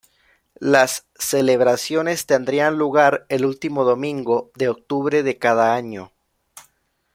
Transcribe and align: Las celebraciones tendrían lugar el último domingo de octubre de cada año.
Las 0.59 1.05
celebraciones 1.13 2.25
tendrían 2.25 2.75
lugar 2.79 3.27
el 3.29 3.45
último 3.45 3.83
domingo 3.83 4.49
de 4.55 4.67
octubre 4.69 5.21
de 5.21 5.37
cada 5.37 5.75
año. 5.75 6.11